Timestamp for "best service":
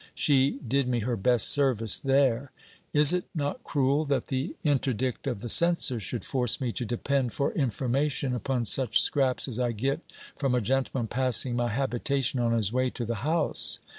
1.15-1.99